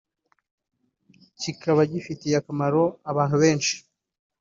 [1.41, 3.75] kikaba gifitiye akamaro abantu benshi